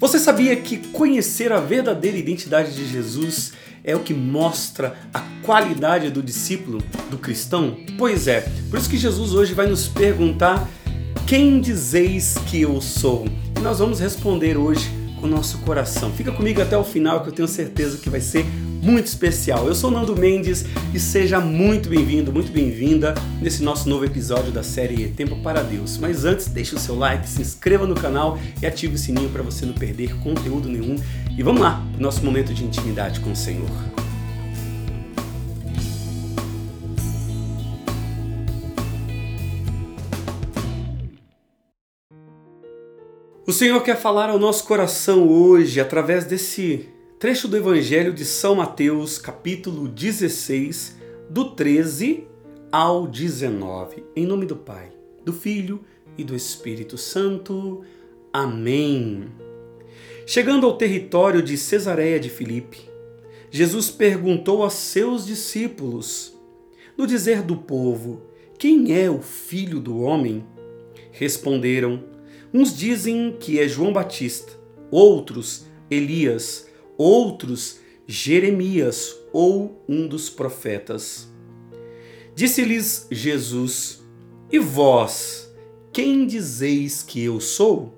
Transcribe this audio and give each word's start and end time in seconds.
Você 0.00 0.18
sabia 0.18 0.56
que 0.56 0.78
conhecer 0.78 1.52
a 1.52 1.60
verdadeira 1.60 2.16
identidade 2.16 2.74
de 2.74 2.88
Jesus 2.88 3.52
é 3.84 3.94
o 3.94 4.00
que 4.00 4.14
mostra 4.14 4.96
a 5.12 5.20
qualidade 5.44 6.10
do 6.10 6.22
discípulo, 6.22 6.82
do 7.10 7.18
cristão? 7.18 7.76
Pois 7.98 8.26
é, 8.26 8.50
por 8.70 8.78
isso 8.78 8.88
que 8.88 8.96
Jesus 8.96 9.34
hoje 9.34 9.52
vai 9.52 9.66
nos 9.66 9.88
perguntar: 9.88 10.66
quem 11.26 11.60
dizeis 11.60 12.38
que 12.46 12.62
eu 12.62 12.80
sou? 12.80 13.26
E 13.54 13.60
nós 13.60 13.78
vamos 13.78 14.00
responder 14.00 14.56
hoje 14.56 14.88
com 15.20 15.26
o 15.26 15.30
nosso 15.30 15.58
coração. 15.58 16.10
Fica 16.12 16.32
comigo 16.32 16.62
até 16.62 16.76
o 16.76 16.82
final 16.82 17.22
que 17.22 17.28
eu 17.28 17.32
tenho 17.32 17.46
certeza 17.46 17.98
que 17.98 18.08
vai 18.08 18.20
ser 18.20 18.44
muito 18.82 19.06
especial. 19.06 19.66
Eu 19.66 19.74
sou 19.74 19.90
Nando 19.90 20.16
Mendes 20.16 20.64
e 20.94 20.98
seja 20.98 21.38
muito 21.38 21.88
bem-vindo, 21.88 22.32
muito 22.32 22.50
bem-vinda 22.50 23.14
nesse 23.40 23.62
nosso 23.62 23.88
novo 23.88 24.04
episódio 24.04 24.50
da 24.50 24.62
série 24.62 25.08
Tempo 25.08 25.36
para 25.42 25.62
Deus. 25.62 25.98
Mas 25.98 26.24
antes, 26.24 26.46
deixe 26.46 26.74
o 26.74 26.78
seu 26.78 26.96
like, 26.96 27.28
se 27.28 27.42
inscreva 27.42 27.86
no 27.86 27.94
canal 27.94 28.38
e 28.60 28.66
ative 28.66 28.94
o 28.94 28.98
sininho 28.98 29.28
para 29.28 29.42
você 29.42 29.66
não 29.66 29.74
perder 29.74 30.16
conteúdo 30.20 30.68
nenhum. 30.68 30.96
E 31.36 31.42
vamos 31.42 31.60
lá, 31.60 31.84
nosso 31.98 32.24
momento 32.24 32.54
de 32.54 32.64
intimidade 32.64 33.20
com 33.20 33.32
o 33.32 33.36
Senhor. 33.36 34.09
O 43.50 43.52
Senhor 43.52 43.82
quer 43.82 43.96
falar 43.96 44.30
ao 44.30 44.38
nosso 44.38 44.62
coração 44.62 45.28
hoje 45.28 45.80
através 45.80 46.24
desse 46.24 46.88
Trecho 47.18 47.48
do 47.48 47.56
Evangelho 47.56 48.12
de 48.12 48.24
São 48.24 48.54
Mateus, 48.54 49.18
capítulo 49.18 49.88
16, 49.88 50.96
do 51.28 51.50
13 51.50 52.28
ao 52.70 53.08
19. 53.08 54.04
Em 54.14 54.24
nome 54.24 54.46
do 54.46 54.54
Pai, 54.54 54.92
do 55.24 55.32
Filho 55.32 55.80
e 56.16 56.22
do 56.22 56.36
Espírito 56.36 56.96
Santo. 56.96 57.82
Amém. 58.32 59.24
Chegando 60.24 60.64
ao 60.64 60.76
território 60.76 61.42
de 61.42 61.58
Cesareia 61.58 62.20
de 62.20 62.30
Filipe, 62.30 62.88
Jesus 63.50 63.90
perguntou 63.90 64.62
a 64.62 64.70
seus 64.70 65.26
discípulos: 65.26 66.38
No 66.96 67.04
dizer 67.04 67.42
do 67.42 67.56
povo, 67.56 68.22
quem 68.56 68.96
é 68.96 69.10
o 69.10 69.20
filho 69.20 69.80
do 69.80 69.98
homem? 69.98 70.46
Responderam: 71.10 72.19
Uns 72.52 72.76
dizem 72.76 73.36
que 73.38 73.60
é 73.60 73.68
João 73.68 73.92
Batista, 73.92 74.52
outros 74.90 75.66
Elias 75.90 76.70
outros 77.02 77.80
Jeremias 78.06 79.16
ou 79.32 79.82
um 79.88 80.06
dos 80.06 80.28
profetas. 80.28 81.32
Disse-lhes 82.34 83.06
Jesus: 83.10 84.02
E 84.52 84.58
vós, 84.58 85.50
quem 85.94 86.26
dizeis 86.26 87.02
que 87.02 87.24
eu 87.24 87.40
sou? 87.40 87.94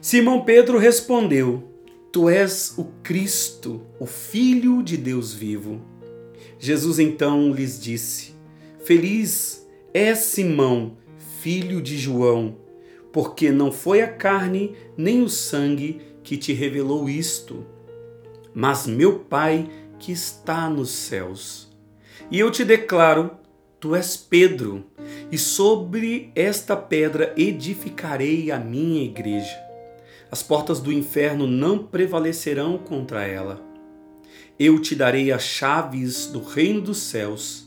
Simão 0.00 0.46
Pedro 0.46 0.78
respondeu: 0.78 1.62
Tu 2.10 2.30
és 2.30 2.72
o 2.78 2.84
Cristo, 3.02 3.82
o 4.00 4.06
Filho 4.06 4.82
de 4.82 4.96
Deus 4.96 5.34
vivo. 5.34 5.82
Jesus 6.58 6.98
então 6.98 7.52
lhes 7.52 7.78
disse: 7.78 8.32
Feliz 8.82 9.68
é 9.92 10.14
Simão, 10.14 10.96
filho 11.42 11.82
de 11.82 11.98
João, 11.98 12.56
porque 13.16 13.50
não 13.50 13.72
foi 13.72 14.02
a 14.02 14.12
carne 14.12 14.76
nem 14.94 15.22
o 15.22 15.28
sangue 15.30 16.02
que 16.22 16.36
te 16.36 16.52
revelou 16.52 17.08
isto, 17.08 17.64
mas 18.52 18.86
meu 18.86 19.20
Pai 19.20 19.70
que 19.98 20.12
está 20.12 20.68
nos 20.68 20.90
céus. 20.90 21.74
E 22.30 22.38
eu 22.38 22.50
te 22.50 22.62
declaro: 22.62 23.30
tu 23.80 23.94
és 23.94 24.18
Pedro, 24.18 24.84
e 25.32 25.38
sobre 25.38 26.30
esta 26.34 26.76
pedra 26.76 27.32
edificarei 27.38 28.50
a 28.50 28.58
minha 28.58 29.02
igreja. 29.02 29.58
As 30.30 30.42
portas 30.42 30.78
do 30.78 30.92
inferno 30.92 31.46
não 31.46 31.78
prevalecerão 31.78 32.76
contra 32.76 33.26
ela. 33.26 33.64
Eu 34.58 34.78
te 34.78 34.94
darei 34.94 35.32
as 35.32 35.42
chaves 35.42 36.26
do 36.26 36.42
reino 36.42 36.82
dos 36.82 36.98
céus. 36.98 37.66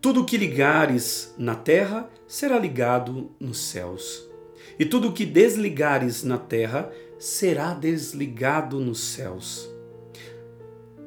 Tudo 0.00 0.22
o 0.22 0.24
que 0.24 0.36
ligares 0.36 1.32
na 1.38 1.54
terra 1.54 2.10
será 2.26 2.58
ligado 2.58 3.30
nos 3.38 3.58
céus, 3.58 4.31
e 4.78 4.84
tudo 4.84 5.08
o 5.08 5.12
que 5.12 5.24
desligares 5.24 6.22
na 6.22 6.38
terra 6.38 6.90
será 7.18 7.74
desligado 7.74 8.80
nos 8.80 9.00
céus. 9.00 9.68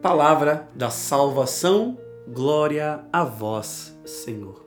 Palavra 0.02 0.70
da 0.76 0.90
salvação, 0.90 1.98
glória 2.28 3.04
a 3.12 3.24
vós, 3.24 3.98
Senhor. 4.06 4.66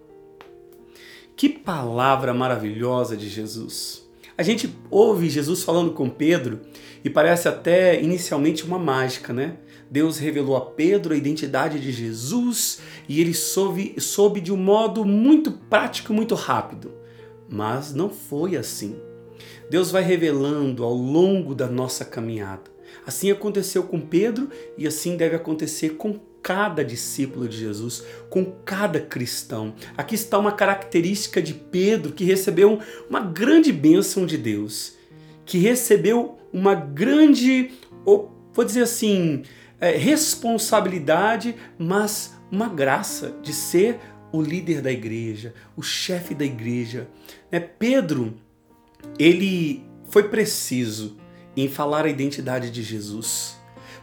Que 1.36 1.48
palavra 1.48 2.34
maravilhosa 2.34 3.16
de 3.16 3.28
Jesus. 3.28 4.08
A 4.36 4.42
gente 4.42 4.76
ouve 4.90 5.30
Jesus 5.30 5.62
falando 5.62 5.92
com 5.92 6.10
Pedro 6.10 6.60
e 7.04 7.08
parece 7.08 7.48
até 7.48 8.02
inicialmente 8.02 8.64
uma 8.64 8.78
mágica, 8.78 9.32
né? 9.32 9.56
Deus 9.90 10.18
revelou 10.18 10.56
a 10.56 10.60
Pedro 10.60 11.14
a 11.14 11.16
identidade 11.16 11.80
de 11.80 11.90
Jesus 11.92 12.80
e 13.08 13.20
ele 13.20 13.32
soube, 13.32 13.94
soube 13.98 14.40
de 14.40 14.52
um 14.52 14.56
modo 14.56 15.04
muito 15.04 15.52
prático, 15.52 16.12
muito 16.12 16.34
rápido. 16.34 16.97
Mas 17.48 17.94
não 17.94 18.10
foi 18.10 18.56
assim. 18.56 18.96
Deus 19.70 19.90
vai 19.90 20.02
revelando 20.02 20.84
ao 20.84 20.94
longo 20.94 21.54
da 21.54 21.66
nossa 21.66 22.04
caminhada. 22.04 22.70
Assim 23.06 23.30
aconteceu 23.30 23.82
com 23.82 24.00
Pedro 24.00 24.50
e 24.76 24.86
assim 24.86 25.16
deve 25.16 25.36
acontecer 25.36 25.90
com 25.90 26.18
cada 26.42 26.84
discípulo 26.84 27.48
de 27.48 27.58
Jesus, 27.58 28.04
com 28.30 28.44
cada 28.64 29.00
cristão. 29.00 29.74
Aqui 29.96 30.14
está 30.14 30.38
uma 30.38 30.52
característica 30.52 31.42
de 31.42 31.52
Pedro 31.52 32.12
que 32.12 32.24
recebeu 32.24 32.78
uma 33.08 33.20
grande 33.20 33.72
bênção 33.72 34.24
de 34.24 34.38
Deus, 34.38 34.94
que 35.44 35.58
recebeu 35.58 36.38
uma 36.52 36.74
grande, 36.74 37.72
vou 38.04 38.64
dizer 38.64 38.82
assim, 38.82 39.42
é, 39.80 39.90
responsabilidade, 39.90 41.54
mas 41.78 42.34
uma 42.50 42.68
graça 42.68 43.34
de 43.42 43.52
ser 43.52 44.00
o 44.32 44.42
líder 44.42 44.82
da 44.82 44.90
igreja, 44.90 45.54
o 45.76 45.82
chefe 45.82 46.34
da 46.34 46.44
igreja. 46.44 47.08
É 47.50 47.58
Pedro 47.58 48.34
ele 49.18 49.84
foi 50.08 50.24
preciso 50.24 51.16
em 51.56 51.68
falar 51.68 52.04
a 52.04 52.08
identidade 52.08 52.70
de 52.70 52.82
Jesus. 52.82 53.56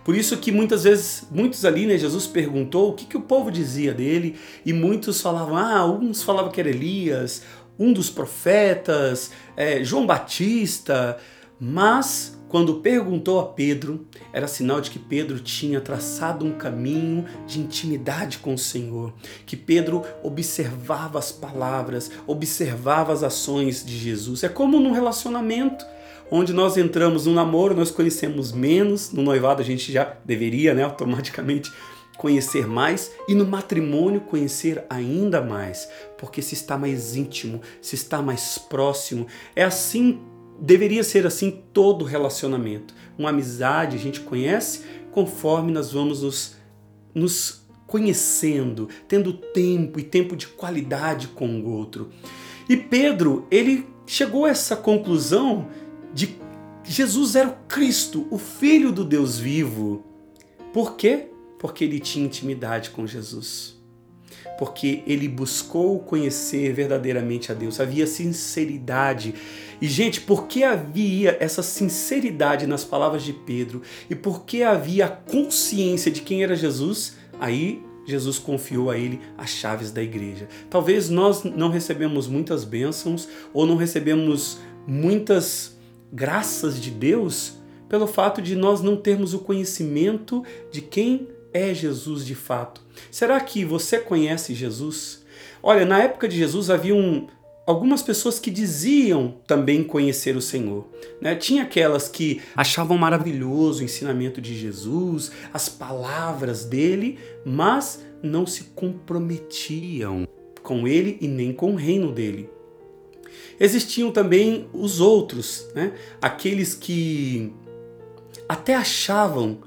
Por 0.04 0.16
isso 0.16 0.38
que 0.38 0.52
muitas 0.52 0.84
vezes, 0.84 1.28
muitos 1.32 1.66
ali, 1.66 1.88
né, 1.88 1.98
Jesus 1.98 2.28
perguntou 2.28 2.92
o 2.92 2.94
que, 2.94 3.06
que 3.06 3.18
o 3.18 3.22
povo 3.22 3.52
dizia 3.52 3.94
dele, 3.94 4.36
e 4.64 4.72
muitos 4.72 5.20
falavam, 5.20 5.58
ah, 5.58 5.86
uns 5.86 6.22
falavam 6.22 6.52
que 6.52 6.60
era 6.60 6.70
Elias, 6.70 7.42
um 7.78 7.92
dos 7.92 8.10
profetas, 8.10 9.32
é, 9.58 9.84
João 9.84 10.06
Batista, 10.06 11.18
mas 11.60 12.35
quando 12.48 12.76
perguntou 12.76 13.40
a 13.40 13.46
Pedro, 13.48 14.06
era 14.32 14.48
sinal 14.48 14.80
de 14.80 14.92
que 14.92 15.00
Pedro 15.00 15.40
tinha 15.40 15.82
traçado 15.82 16.46
um 16.46 16.52
caminho 16.52 17.26
de 17.48 17.60
intimidade 17.60 18.38
com 18.38 18.54
o 18.54 18.58
Senhor, 18.58 19.14
que 19.46 19.58
Pedro 19.58 20.04
observava 20.24 21.20
as 21.20 21.32
palavras, 21.32 22.12
observava 22.28 23.12
as 23.12 23.24
ações 23.24 23.84
de 23.84 23.98
Jesus. 23.98 24.44
É 24.44 24.50
como 24.50 24.80
num 24.80 24.92
relacionamento 24.92 25.86
onde 26.32 26.54
nós 26.54 26.78
entramos 26.78 27.26
no 27.26 27.34
namoro, 27.34 27.76
nós 27.76 27.92
conhecemos 27.92 28.52
menos, 28.52 29.12
no 29.12 29.22
noivado 29.22 29.62
a 29.62 29.66
gente 29.66 29.92
já 29.92 30.16
deveria, 30.24 30.74
né, 30.74 30.84
automaticamente 30.84 31.72
conhecer 32.18 32.66
mais 32.66 33.12
e 33.28 33.36
no 33.36 33.46
matrimônio 33.46 34.22
conhecer 34.22 34.86
ainda 34.90 35.42
mais, 35.42 35.90
porque 36.18 36.42
se 36.42 36.54
está 36.54 36.78
mais 36.78 37.16
íntimo, 37.16 37.62
se 37.82 37.96
está 37.96 38.22
mais 38.22 38.58
próximo. 38.58 39.28
É 39.56 39.64
assim 39.64 40.20
deveria 40.60 41.04
ser 41.04 41.26
assim 41.26 41.64
todo 41.74 42.06
relacionamento. 42.06 42.94
Uma 43.18 43.30
amizade 43.30 43.96
a 43.96 44.00
gente 44.00 44.20
conhece 44.20 44.82
conforme 45.12 45.72
nós 45.72 45.92
vamos 45.92 46.22
nos, 46.22 46.56
nos 47.14 47.66
conhecendo, 47.88 48.90
tendo 49.08 49.34
tempo 49.34 50.00
e 50.00 50.04
tempo 50.04 50.36
de 50.36 50.48
qualidade 50.48 51.28
com 51.30 51.48
o 51.48 51.70
outro. 51.70 52.10
E 52.68 52.76
Pedro, 52.76 53.48
ele 53.50 53.88
chegou 54.06 54.46
a 54.46 54.50
essa 54.50 54.76
conclusão 54.76 55.68
de 56.14 56.38
Jesus 56.84 57.36
era 57.36 57.50
o 57.50 57.56
Cristo, 57.68 58.28
o 58.30 58.38
Filho 58.38 58.92
do 58.92 59.04
Deus 59.04 59.40
vivo. 59.40 60.04
Por 60.72 60.96
quê? 60.96 61.30
Porque 61.58 61.84
ele 61.84 62.00
tinha 62.00 62.26
intimidade 62.26 62.92
com 62.92 63.08
Jesus 63.08 63.76
porque 64.58 65.04
ele 65.06 65.28
buscou 65.28 66.00
conhecer 66.00 66.74
verdadeiramente 66.74 67.52
a 67.52 67.56
Deus. 67.56 67.80
Havia 67.80 68.08
sinceridade. 68.08 69.34
E, 69.82 69.88
gente, 69.88 70.22
por 70.22 70.48
que 70.48 70.64
havia 70.64 71.38
essa 71.40 71.62
sinceridade 71.62 72.66
nas 72.66 72.84
palavras 72.84 73.24
de 73.24 73.34
Pedro 73.34 73.82
e 74.10 74.16
por 74.16 74.46
que 74.46 74.64
havia 74.64 75.06
a 75.06 75.10
consciência 75.10 76.12
de 76.12 76.22
quem 76.22 76.44
era 76.44 76.56
Jesus? 76.56 77.18
Aí 77.40 77.84
Jesus 78.06 78.38
confiou 78.38 78.90
a 78.90 78.98
ele 78.98 79.20
as 79.38 79.50
chaves 79.50 79.92
da 79.92 80.02
igreja. 80.02 80.48
Talvez 80.70 81.10
nós 81.10 81.44
não 81.44 81.70
recebemos 81.70 82.28
muitas 82.28 82.64
bênçãos 82.64 83.28
ou 83.54 83.66
não 83.66 83.76
recebemos 83.76 84.60
muitas 84.88 85.76
graças 86.14 86.80
de 86.80 86.92
Deus 86.92 87.56
pelo 87.90 88.08
fato 88.08 88.42
de 88.42 88.56
nós 88.56 88.82
não 88.82 88.96
termos 88.96 89.34
o 89.34 89.40
conhecimento 89.40 90.44
de 90.72 90.82
quem 90.82 91.28
é 91.56 91.74
Jesus 91.74 92.26
de 92.26 92.36
fato? 92.36 92.82
Será 93.10 93.40
que 93.40 93.64
você 93.64 93.98
conhece 93.98 94.54
Jesus? 94.54 95.24
Olha, 95.64 95.86
na 95.86 96.04
época 96.04 96.28
de 96.28 96.38
Jesus 96.38 96.70
havia 96.70 96.94
um, 96.94 97.28
algumas 97.66 98.04
pessoas 98.04 98.38
que 98.40 98.52
diziam 98.52 99.36
também 99.48 99.82
conhecer 99.82 100.36
o 100.36 100.42
Senhor. 100.42 100.86
Né? 101.22 101.34
Tinha 101.34 101.64
aquelas 101.64 102.10
que 102.10 102.42
achavam 102.58 102.98
maravilhoso 102.98 103.80
o 103.80 103.86
ensinamento 103.86 104.42
de 104.42 104.54
Jesus, 104.54 105.32
as 105.54 105.70
palavras 105.70 106.66
dele, 106.66 107.18
mas 107.46 108.04
não 108.22 108.46
se 108.46 108.66
comprometiam 108.76 110.28
com 110.62 110.86
ele 110.86 111.18
e 111.22 111.28
nem 111.28 111.54
com 111.54 111.72
o 111.72 111.78
reino 111.78 112.12
dele. 112.12 112.50
Existiam 113.58 114.12
também 114.12 114.68
os 114.74 115.00
outros, 115.00 115.68
né? 115.74 115.94
aqueles 116.22 116.76
que 116.76 117.54
até 118.50 118.76
achavam 118.76 119.60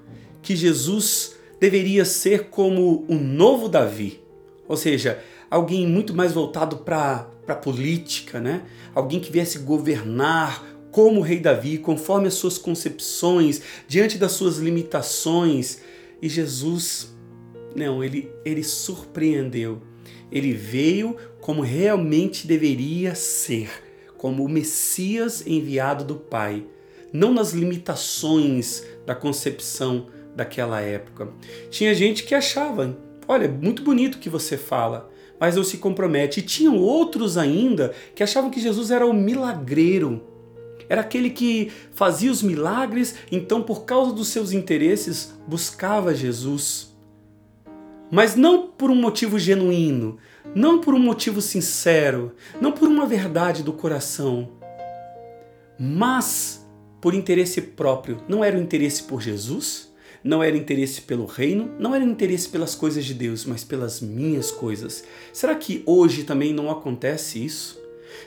que 0.42 0.54
Jesus 0.54 1.37
deveria 1.60 2.04
ser 2.04 2.44
como 2.50 3.04
o 3.08 3.14
novo 3.14 3.68
Davi, 3.68 4.20
ou 4.66 4.76
seja, 4.76 5.22
alguém 5.50 5.86
muito 5.86 6.14
mais 6.14 6.32
voltado 6.32 6.78
para 6.78 7.28
a 7.46 7.54
política, 7.54 8.40
né? 8.40 8.62
alguém 8.94 9.20
que 9.20 9.32
viesse 9.32 9.58
governar 9.60 10.64
como 10.90 11.20
o 11.20 11.22
rei 11.22 11.40
Davi, 11.40 11.78
conforme 11.78 12.28
as 12.28 12.34
suas 12.34 12.58
concepções, 12.58 13.62
diante 13.86 14.18
das 14.18 14.32
suas 14.32 14.58
limitações. 14.58 15.80
E 16.20 16.28
Jesus, 16.28 17.14
não, 17.74 18.02
ele, 18.02 18.30
ele 18.44 18.62
surpreendeu. 18.62 19.80
Ele 20.30 20.52
veio 20.52 21.16
como 21.40 21.62
realmente 21.62 22.46
deveria 22.46 23.14
ser, 23.14 23.70
como 24.16 24.44
o 24.44 24.48
Messias 24.48 25.46
enviado 25.46 26.04
do 26.04 26.16
Pai, 26.16 26.64
não 27.12 27.32
nas 27.32 27.52
limitações 27.52 28.84
da 29.06 29.14
concepção 29.14 30.08
daquela 30.38 30.80
época. 30.80 31.28
Tinha 31.68 31.92
gente 31.92 32.22
que 32.22 32.32
achava, 32.32 32.96
olha, 33.26 33.48
muito 33.48 33.82
bonito 33.82 34.14
o 34.14 34.18
que 34.18 34.30
você 34.30 34.56
fala, 34.56 35.10
mas 35.38 35.56
não 35.56 35.64
se 35.64 35.78
compromete. 35.78 36.38
E 36.38 36.44
tinham 36.44 36.78
outros 36.78 37.36
ainda 37.36 37.92
que 38.14 38.22
achavam 38.22 38.48
que 38.48 38.60
Jesus 38.60 38.92
era 38.92 39.04
o 39.04 39.12
milagreiro. 39.12 40.22
Era 40.88 41.00
aquele 41.00 41.30
que 41.30 41.72
fazia 41.90 42.30
os 42.30 42.40
milagres, 42.40 43.16
então, 43.32 43.62
por 43.62 43.84
causa 43.84 44.12
dos 44.12 44.28
seus 44.28 44.52
interesses, 44.52 45.34
buscava 45.46 46.14
Jesus. 46.14 46.96
Mas 48.10 48.36
não 48.36 48.68
por 48.68 48.90
um 48.90 48.94
motivo 48.94 49.38
genuíno, 49.40 50.18
não 50.54 50.80
por 50.80 50.94
um 50.94 51.00
motivo 51.00 51.42
sincero, 51.42 52.32
não 52.60 52.70
por 52.70 52.88
uma 52.88 53.04
verdade 53.04 53.62
do 53.62 53.72
coração, 53.72 54.48
mas 55.78 56.66
por 57.00 57.12
interesse 57.12 57.60
próprio. 57.60 58.22
Não 58.28 58.42
era 58.42 58.56
o 58.56 58.62
interesse 58.62 59.02
por 59.02 59.20
Jesus, 59.20 59.87
não 60.22 60.42
era 60.42 60.56
interesse 60.56 61.02
pelo 61.02 61.26
reino, 61.26 61.70
não 61.78 61.94
era 61.94 62.04
interesse 62.04 62.48
pelas 62.48 62.74
coisas 62.74 63.04
de 63.04 63.14
Deus, 63.14 63.44
mas 63.44 63.64
pelas 63.64 64.00
minhas 64.00 64.50
coisas. 64.50 65.04
Será 65.32 65.54
que 65.54 65.82
hoje 65.86 66.24
também 66.24 66.52
não 66.52 66.70
acontece 66.70 67.44
isso? 67.44 67.78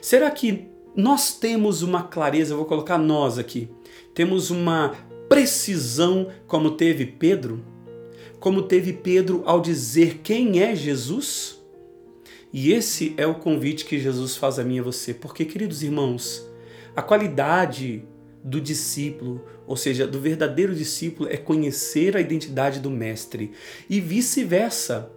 Será 0.02 0.30
que 0.32 0.68
nós 0.96 1.38
temos 1.38 1.82
uma 1.82 2.04
clareza, 2.04 2.56
vou 2.56 2.66
colocar 2.66 2.98
nós 2.98 3.38
aqui, 3.38 3.70
temos 4.14 4.50
uma 4.50 4.96
precisão 5.30 6.30
como 6.48 6.72
teve 6.72 7.06
Pedro? 7.06 7.64
Como 8.40 8.64
teve 8.64 8.92
Pedro 8.92 9.44
ao 9.46 9.62
dizer 9.62 10.20
quem 10.24 10.62
é 10.62 10.76
Jesus? 10.76 11.60
E 12.52 12.74
esse 12.74 13.14
é 13.16 13.26
o 13.26 13.36
convite 13.36 13.86
que 13.86 14.00
Jesus 14.00 14.36
faz 14.36 14.60
a 14.60 14.64
mim 14.64 14.76
e 14.76 14.80
a 14.80 14.84
você, 14.84 15.14
porque, 15.14 15.46
queridos 15.46 15.84
irmãos, 15.84 16.46
a 16.96 17.02
qualidade 17.02 18.04
do 18.44 18.60
discípulo, 18.60 19.46
ou 19.68 19.76
seja, 19.76 20.08
do 20.08 20.20
verdadeiro 20.20 20.74
discípulo, 20.74 21.30
é 21.30 21.38
conhecer 21.38 22.18
a 22.18 22.22
identidade 22.22 22.80
do 22.80 22.90
Mestre 22.90 23.52
e 23.90 24.00
vice-versa. 24.00 25.12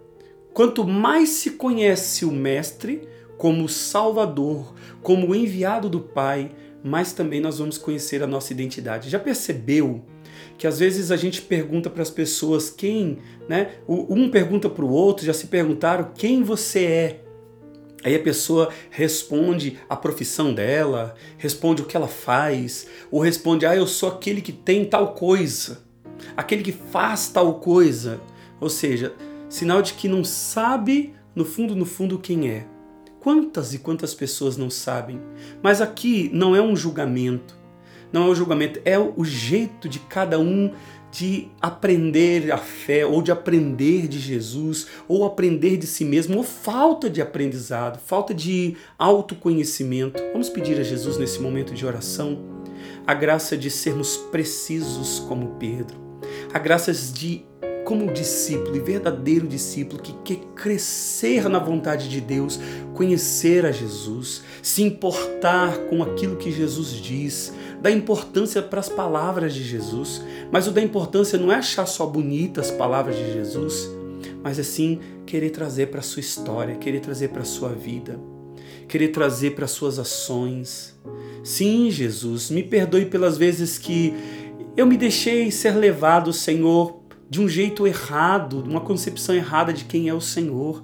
Quanto 0.53 0.85
mais 0.85 1.31
se 1.31 1.53
conhece 1.53 2.25
o 2.25 2.31
Mestre 2.31 3.09
como 3.37 3.69
Salvador, 3.69 4.75
como 5.03 5.35
enviado 5.35 5.89
do 5.89 6.01
Pai, 6.01 6.53
mais 6.83 7.13
também 7.13 7.41
nós 7.41 7.59
vamos 7.59 7.79
conhecer 7.79 8.23
a 8.23 8.27
nossa 8.27 8.53
identidade. 8.53 9.11
Já 9.11 9.19
percebeu 9.19 10.05
que 10.57 10.67
às 10.67 10.79
vezes 10.79 11.11
a 11.11 11.17
gente 11.17 11.43
pergunta 11.43 11.91
para 11.91 12.03
as 12.03 12.11
pessoas 12.11 12.71
quem, 12.71 13.19
né? 13.49 13.73
Um 13.89 14.31
pergunta 14.31 14.69
para 14.69 14.85
o 14.85 14.91
outro, 14.91 15.27
já 15.27 15.33
se 15.33 15.47
perguntaram 15.47 16.13
quem 16.15 16.43
você 16.43 16.85
é. 16.85 17.24
Aí 18.05 18.15
a 18.15 18.21
pessoa 18.21 18.69
responde 18.91 19.79
a 19.89 19.97
profissão 19.97 20.53
dela, 20.53 21.15
responde 21.39 21.81
o 21.81 21.87
que 21.87 21.97
ela 21.97 22.07
faz, 22.07 22.87
ou 23.11 23.19
responde, 23.19 23.65
ah, 23.65 23.75
eu 23.75 23.87
sou 23.87 24.11
aquele 24.11 24.43
que 24.43 24.53
tem 24.53 24.85
tal 24.85 25.15
coisa, 25.15 25.83
aquele 26.37 26.63
que 26.63 26.73
faz 26.73 27.29
tal 27.29 27.55
coisa. 27.61 28.21
Ou 28.61 28.69
seja, 28.69 29.15
sinal 29.49 29.81
de 29.81 29.95
que 29.95 30.07
não 30.07 30.23
sabe, 30.23 31.15
no 31.35 31.47
fundo, 31.47 31.75
no 31.75 31.87
fundo, 31.87 32.19
quem 32.19 32.51
é. 32.51 32.67
Quantas 33.21 33.73
e 33.73 33.79
quantas 33.79 34.13
pessoas 34.13 34.59
não 34.59 34.69
sabem? 34.69 35.19
Mas 35.63 35.81
aqui 35.81 36.29
não 36.31 36.55
é 36.55 36.61
um 36.61 36.77
julgamento, 36.77 37.57
não 38.13 38.25
é 38.25 38.31
um 38.31 38.35
julgamento, 38.35 38.81
é 38.85 38.99
o 38.99 39.25
jeito 39.25 39.89
de 39.89 39.99
cada 39.99 40.39
um 40.39 40.73
de 41.15 41.47
aprender 41.63 42.51
a 42.51 42.59
fé, 42.59 43.07
ou 43.07 43.23
de 43.23 43.31
aprender 43.31 44.09
de 44.09 44.19
Jesus, 44.19 44.89
ou 45.07 45.25
aprender 45.25 45.77
de 45.77 45.87
si 45.87 46.05
mesmo, 46.05 46.39
ou 46.39 46.43
falta 46.43 47.09
de 47.09 47.23
aprendizado, 47.23 48.01
falta 48.05 48.35
de 48.35 48.77
autoconhecimento. 48.99 50.21
Vamos 50.33 50.49
pedir 50.49 50.77
a 50.81 50.83
Jesus 50.83 51.17
nesse 51.17 51.41
momento 51.41 51.73
de 51.73 51.87
oração 51.87 52.43
a 53.07 53.15
graça 53.15 53.57
de 53.57 53.71
sermos 53.71 54.17
precisos 54.17 55.21
como 55.21 55.55
Pedro, 55.55 55.97
a 56.53 56.59
graça 56.59 56.93
de 56.93 57.47
como 57.85 58.13
discípulo 58.13 58.75
e 58.75 58.81
verdadeiro 58.81 59.47
discípulo 59.47 60.03
que 60.03 60.15
quer 60.25 60.45
crescer 60.57 61.49
na 61.49 61.59
vontade 61.59 62.09
de 62.09 62.21
Deus, 62.21 62.59
conhecer 62.95 63.65
a 63.67 63.71
Jesus, 63.71 64.43
se 64.63 64.83
importar 64.83 65.77
com 65.91 66.03
aquilo 66.03 66.37
que 66.37 66.51
Jesus 66.51 66.93
diz, 66.93 67.53
dar 67.85 67.91
importância 67.91 68.63
para 68.63 68.81
as 68.81 68.89
palavras 68.89 69.53
de 69.53 69.63
Jesus, 69.63 70.23
mas 70.51 70.67
o 70.67 70.71
da 70.71 70.81
importância 70.81 71.39
não 71.39 71.53
é 71.53 71.57
achar 71.57 71.85
só 71.85 72.07
bonitas 72.07 72.71
as 72.71 72.75
palavras 72.75 73.15
de 73.15 73.31
Jesus, 73.31 73.91
mas 74.43 74.59
é 74.59 74.63
sim 74.63 75.01
querer 75.27 75.51
trazer 75.51 75.89
para 75.89 76.01
a 76.01 76.03
sua 76.03 76.21
história, 76.21 76.77
querer 76.77 77.01
trazer 77.01 77.29
para 77.29 77.43
a 77.43 77.45
sua 77.45 77.69
vida, 77.69 78.19
querer 78.89 79.09
trazer 79.09 79.51
para 79.51 79.67
as 79.67 79.71
suas 79.71 79.99
ações. 79.99 80.99
Sim, 81.43 81.91
Jesus, 81.91 82.51
me 82.51 82.63
perdoe 82.63 83.05
pelas 83.05 83.37
vezes 83.37 83.77
que 83.77 84.15
eu 84.75 84.87
me 84.87 84.97
deixei 84.97 85.51
ser 85.51 85.73
levado, 85.73 86.33
Senhor, 86.33 87.01
de 87.29 87.39
um 87.39 87.47
jeito 87.47 87.87
errado, 87.87 88.63
de 88.63 88.71
uma 88.71 88.81
concepção 88.81 89.35
errada 89.35 89.75
de 89.75 89.85
quem 89.85 90.09
é 90.09 90.15
o 90.15 90.23
Senhor. 90.23 90.83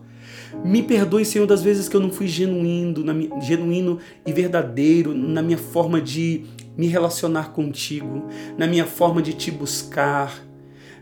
Me 0.62 0.82
perdoe, 0.82 1.24
Senhor, 1.24 1.46
das 1.46 1.62
vezes 1.62 1.88
que 1.88 1.96
eu 1.96 2.00
não 2.00 2.10
fui 2.10 2.28
genuíno, 2.28 3.02
genuíno 3.40 3.98
e 4.26 4.32
verdadeiro 4.34 5.14
na 5.14 5.40
minha 5.40 5.56
forma 5.56 5.98
de 5.98 6.44
me 6.80 6.86
relacionar 6.86 7.52
contigo, 7.52 8.24
na 8.56 8.66
minha 8.66 8.86
forma 8.86 9.20
de 9.20 9.34
te 9.34 9.50
buscar. 9.50 10.42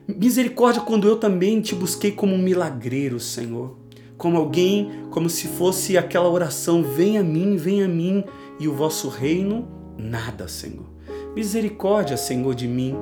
Misericórdia 0.09 0.83
quando 0.83 1.07
eu 1.07 1.17
também 1.17 1.61
te 1.61 1.73
busquei 1.73 2.11
como 2.11 2.35
um 2.35 2.43
milagreiro, 2.43 3.21
Senhor. 3.21 3.77
Como 4.17 4.37
alguém, 4.37 4.91
como 5.11 5.31
se 5.31 5.47
fosse 5.47 5.97
aquela 5.97 6.29
oração: 6.29 6.83
venha 6.83 7.21
a 7.21 7.25
mim, 7.25 7.55
venha 7.55 7.85
a 7.85 7.89
mim, 7.89 8.25
e 8.59 8.67
o 8.67 8.75
vosso 8.75 9.09
reino, 9.09 9.69
nada, 9.97 10.49
Senhor. 10.49 10.85
Misericórdia, 11.37 12.17
Senhor, 12.17 12.57
de 12.57 12.67
mim. 12.67 12.97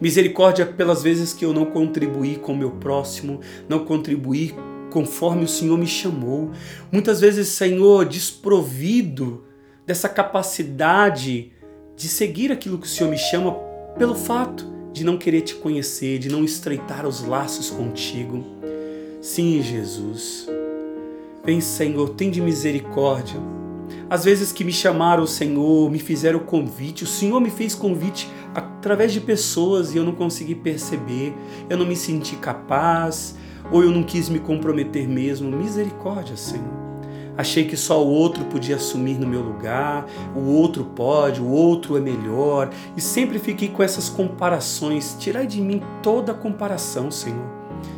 Misericórdia 0.00 0.66
pelas 0.66 1.04
vezes 1.04 1.32
que 1.32 1.44
eu 1.44 1.52
não 1.52 1.66
contribuí 1.66 2.34
com 2.34 2.54
o 2.54 2.56
meu 2.56 2.72
próximo, 2.72 3.38
não 3.68 3.84
contribuí 3.84 4.52
conforme 4.90 5.44
o 5.44 5.48
Senhor 5.48 5.78
me 5.78 5.86
chamou. 5.86 6.50
Muitas 6.90 7.20
vezes, 7.20 7.46
Senhor, 7.46 8.04
desprovido 8.04 9.44
dessa 9.86 10.08
capacidade 10.08 11.52
de 11.98 12.06
seguir 12.06 12.52
aquilo 12.52 12.78
que 12.78 12.86
o 12.86 12.88
Senhor 12.88 13.10
me 13.10 13.18
chama 13.18 13.52
pelo 13.98 14.14
fato 14.14 14.64
de 14.92 15.02
não 15.02 15.18
querer 15.18 15.40
te 15.40 15.56
conhecer, 15.56 16.20
de 16.20 16.28
não 16.28 16.44
estreitar 16.44 17.04
os 17.04 17.26
laços 17.26 17.70
contigo. 17.70 18.44
Sim, 19.20 19.60
Jesus. 19.60 20.48
Vem, 21.44 21.60
Senhor, 21.60 22.10
tem 22.10 22.30
de 22.30 22.40
misericórdia. 22.40 23.40
Às 24.08 24.24
vezes 24.24 24.52
que 24.52 24.62
me 24.62 24.72
chamaram 24.72 25.26
Senhor, 25.26 25.90
me 25.90 25.98
fizeram 25.98 26.38
convite, 26.38 27.02
o 27.02 27.06
Senhor 27.06 27.40
me 27.40 27.50
fez 27.50 27.74
convite 27.74 28.30
através 28.54 29.12
de 29.12 29.20
pessoas 29.20 29.92
e 29.92 29.96
eu 29.96 30.04
não 30.04 30.12
consegui 30.12 30.54
perceber, 30.54 31.34
eu 31.68 31.76
não 31.76 31.84
me 31.84 31.96
senti 31.96 32.36
capaz, 32.36 33.34
ou 33.72 33.82
eu 33.82 33.90
não 33.90 34.04
quis 34.04 34.28
me 34.28 34.38
comprometer 34.38 35.08
mesmo. 35.08 35.50
Misericórdia, 35.50 36.36
Senhor. 36.36 36.87
Achei 37.38 37.64
que 37.64 37.76
só 37.76 38.04
o 38.04 38.08
outro 38.08 38.44
podia 38.46 38.74
assumir 38.74 39.16
no 39.16 39.24
meu 39.24 39.40
lugar, 39.40 40.04
o 40.34 40.40
outro 40.40 40.84
pode, 40.84 41.40
o 41.40 41.46
outro 41.46 41.96
é 41.96 42.00
melhor, 42.00 42.68
e 42.96 43.00
sempre 43.00 43.38
fiquei 43.38 43.68
com 43.68 43.80
essas 43.80 44.08
comparações. 44.08 45.16
Tirai 45.20 45.46
de 45.46 45.60
mim 45.60 45.80
toda 46.02 46.32
a 46.32 46.34
comparação, 46.34 47.12
Senhor, 47.12 47.46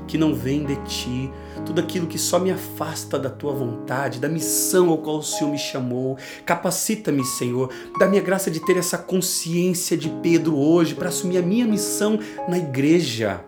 que 0.06 0.18
não 0.18 0.34
vem 0.34 0.66
de 0.66 0.76
ti, 0.84 1.32
tudo 1.64 1.80
aquilo 1.80 2.06
que 2.06 2.18
só 2.18 2.38
me 2.38 2.50
afasta 2.50 3.18
da 3.18 3.30
tua 3.30 3.54
vontade, 3.54 4.18
da 4.18 4.28
missão 4.28 4.90
ao 4.90 4.98
qual 4.98 5.20
o 5.20 5.22
Senhor 5.22 5.50
me 5.50 5.58
chamou. 5.58 6.18
Capacita-me, 6.44 7.24
Senhor, 7.24 7.70
da 7.98 8.06
minha 8.06 8.20
graça 8.20 8.50
de 8.50 8.60
ter 8.60 8.76
essa 8.76 8.98
consciência 8.98 9.96
de 9.96 10.10
Pedro 10.22 10.54
hoje 10.58 10.94
para 10.94 11.08
assumir 11.08 11.38
a 11.38 11.42
minha 11.42 11.66
missão 11.66 12.18
na 12.46 12.58
igreja 12.58 13.42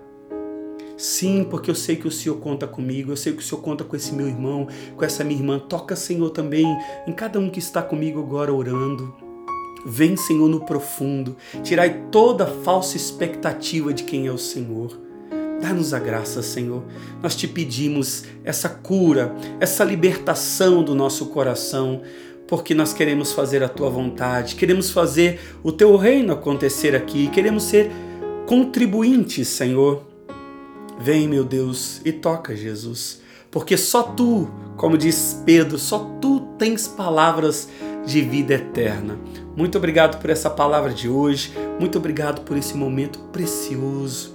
Sim, 1.03 1.45
porque 1.51 1.69
eu 1.69 1.75
sei 1.75 1.97
que 1.97 2.07
o 2.07 2.13
Senhor 2.13 2.37
conta 2.37 2.65
comigo, 2.65 3.11
eu 3.11 3.17
sei 3.17 3.33
que 3.33 3.41
o 3.41 3.43
Senhor 3.43 3.61
conta 3.61 3.83
com 3.83 3.97
esse 3.97 4.15
meu 4.15 4.29
irmão, 4.29 4.69
com 4.97 5.05
essa 5.05 5.25
minha 5.25 5.37
irmã. 5.37 5.59
Toca, 5.59 5.97
Senhor, 5.97 6.31
também 6.31 6.65
em 7.09 7.13
cada 7.13 7.41
um 7.41 7.51
que 7.51 7.59
está 7.59 7.83
comigo 7.83 8.21
agora 8.21 8.55
orando. 8.55 9.13
Vem, 9.85 10.17
Senhor, 10.17 10.49
no 10.49 10.61
profundo. 10.61 11.37
Tirai 11.65 12.05
toda 12.13 12.47
falsa 12.47 12.97
expectativa 12.97 13.93
de 13.93 14.05
quem 14.05 14.29
é 14.29 14.31
o 14.31 14.39
Senhor. 14.39 14.97
Dá-nos 15.61 15.93
a 15.93 15.99
graça, 15.99 16.41
Senhor. 16.41 16.85
Nós 17.21 17.35
te 17.35 17.49
pedimos 17.49 18.23
essa 18.45 18.69
cura, 18.69 19.35
essa 19.59 19.83
libertação 19.83 20.85
do 20.85 20.95
nosso 20.95 21.27
coração, 21.27 22.03
porque 22.47 22.75
nós 22.75 22.93
queremos 22.93 23.33
fazer 23.33 23.65
a 23.65 23.69
tua 23.69 23.91
vontade, 23.91 24.55
queremos 24.55 24.93
fazer 24.93 25.41
o 25.65 25.73
teu 25.73 25.97
reino 25.97 26.33
acontecer 26.33 26.95
aqui, 26.95 27.27
queremos 27.27 27.65
ser 27.65 27.91
contribuintes, 28.47 29.49
Senhor. 29.49 30.12
Vem, 30.99 31.29
meu 31.29 31.45
Deus, 31.45 32.01
e 32.05 32.13
toca, 32.13 32.55
Jesus, 32.55 33.21
porque 33.51 33.77
só 33.77 34.03
tu, 34.03 34.49
como 34.77 34.97
diz 34.97 35.43
Pedro, 35.45 35.79
só 35.79 35.99
tu 36.21 36.41
tens 36.59 36.87
palavras 36.87 37.69
de 38.07 38.21
vida 38.21 38.55
eterna. 38.55 39.19
Muito 39.57 39.77
obrigado 39.79 40.21
por 40.21 40.31
essa 40.31 40.49
palavra 40.49 40.93
de 40.93 41.09
hoje, 41.09 41.53
muito 41.79 41.99
obrigado 41.99 42.43
por 42.43 42.57
esse 42.57 42.75
momento 42.77 43.19
precioso. 43.33 44.35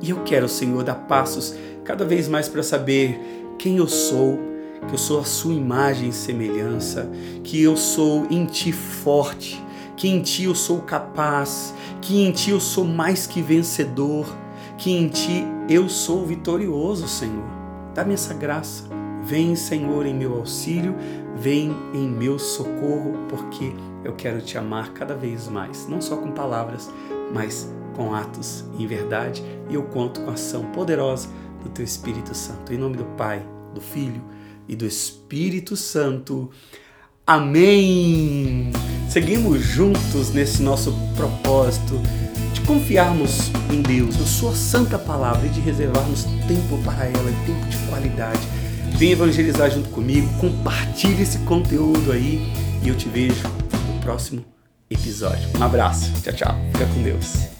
E 0.00 0.10
eu 0.10 0.22
quero, 0.24 0.48
Senhor, 0.48 0.84
dar 0.84 0.94
passos 0.94 1.54
cada 1.84 2.04
vez 2.04 2.28
mais 2.28 2.48
para 2.48 2.62
saber 2.62 3.18
quem 3.58 3.78
eu 3.78 3.88
sou, 3.88 4.38
que 4.86 4.94
eu 4.94 4.98
sou 4.98 5.20
a 5.20 5.24
sua 5.24 5.54
imagem 5.54 6.10
e 6.10 6.12
semelhança, 6.12 7.10
que 7.42 7.60
eu 7.60 7.76
sou 7.76 8.26
em 8.30 8.46
ti 8.46 8.70
forte, 8.72 9.60
que 9.96 10.08
em 10.08 10.22
ti 10.22 10.44
eu 10.44 10.54
sou 10.54 10.80
capaz, 10.82 11.74
que 12.00 12.22
em 12.22 12.30
ti 12.30 12.50
eu 12.50 12.60
sou 12.60 12.84
mais 12.84 13.26
que 13.26 13.42
vencedor, 13.42 14.26
que 14.78 14.92
em 14.92 15.08
ti 15.08 15.44
eu 15.68 15.88
sou 15.88 16.24
vitorioso, 16.24 17.06
Senhor. 17.08 17.44
Dá-me 17.94 18.14
essa 18.14 18.32
graça. 18.32 18.84
Vem, 19.24 19.54
Senhor, 19.56 20.06
em 20.06 20.14
meu 20.14 20.36
auxílio, 20.36 20.94
vem 21.36 21.76
em 21.92 22.08
meu 22.08 22.38
socorro, 22.38 23.18
porque 23.28 23.72
eu 24.04 24.14
quero 24.14 24.40
te 24.40 24.56
amar 24.56 24.92
cada 24.92 25.14
vez 25.14 25.48
mais, 25.48 25.86
não 25.88 26.00
só 26.00 26.16
com 26.16 26.30
palavras, 26.30 26.88
mas 27.34 27.70
com 27.94 28.14
atos 28.14 28.64
em 28.78 28.86
verdade, 28.86 29.42
e 29.68 29.74
eu 29.74 29.82
conto 29.82 30.20
com 30.20 30.30
a 30.30 30.34
ação 30.34 30.64
poderosa 30.66 31.28
do 31.62 31.68
teu 31.68 31.84
Espírito 31.84 32.34
Santo. 32.34 32.72
Em 32.72 32.78
nome 32.78 32.96
do 32.96 33.04
Pai, 33.04 33.44
do 33.74 33.80
Filho 33.80 34.22
e 34.68 34.76
do 34.76 34.86
Espírito 34.86 35.76
Santo. 35.76 36.48
Amém! 37.26 38.70
Seguimos 39.10 39.60
juntos 39.60 40.32
nesse 40.32 40.62
nosso 40.62 40.94
propósito 41.16 42.00
de 42.52 42.60
confiarmos 42.62 43.50
em 43.72 43.82
Deus, 43.82 44.18
na 44.18 44.26
Sua 44.26 44.54
santa 44.54 44.98
palavra 44.98 45.46
e 45.46 45.50
de 45.50 45.60
reservarmos 45.60 46.24
tempo 46.46 46.78
para 46.84 47.06
ela, 47.06 47.32
tempo 47.46 47.66
de 47.68 47.76
qualidade. 47.88 48.40
Vem 48.96 49.12
evangelizar 49.12 49.70
junto 49.70 49.88
comigo, 49.90 50.28
compartilhe 50.40 51.22
esse 51.22 51.38
conteúdo 51.40 52.12
aí 52.12 52.52
e 52.82 52.88
eu 52.88 52.96
te 52.96 53.08
vejo 53.08 53.42
no 53.92 54.00
próximo 54.00 54.44
episódio. 54.90 55.48
Um 55.58 55.62
abraço, 55.62 56.12
tchau, 56.22 56.32
tchau. 56.32 56.56
Fica 56.72 56.86
com 56.86 57.02
Deus. 57.02 57.57